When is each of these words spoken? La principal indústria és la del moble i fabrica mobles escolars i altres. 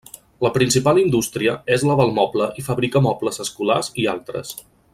La 0.43 0.51
principal 0.53 0.99
indústria 1.01 1.53
és 1.75 1.85
la 1.89 1.97
del 1.99 2.15
moble 2.15 2.47
i 2.63 2.65
fabrica 2.69 3.03
mobles 3.09 3.39
escolars 3.45 3.91
i 4.05 4.09
altres. 4.17 4.57